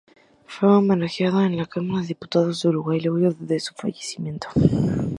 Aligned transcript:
Fue 0.47 0.75
homenajeado 0.75 1.41
en 1.45 1.57
la 1.57 1.67
Cámara 1.67 2.01
de 2.01 2.07
Diputados 2.07 2.63
de 2.63 2.69
Uruguay 2.69 2.99
luego 3.01 3.35
de 3.39 3.59
su 3.59 3.75
fallecimiento. 3.75 4.47